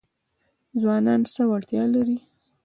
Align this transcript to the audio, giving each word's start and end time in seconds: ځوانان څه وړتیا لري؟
ځوانان 0.81 1.21
څه 1.33 1.41
وړتیا 1.49 1.83
لري؟ 1.93 2.17